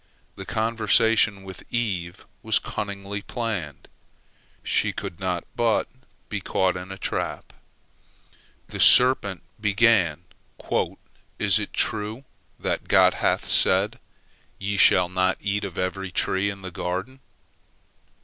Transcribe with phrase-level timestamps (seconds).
[0.35, 3.87] The conversation with Eve was cunningly planned,
[4.63, 5.87] she could not but
[6.27, 7.53] be caught in a trap.
[8.69, 10.23] The serpent began,
[11.37, 12.23] "Is it true
[12.59, 13.99] that God hath said,
[14.57, 17.19] Ye shall not eat of every tree in the garden?"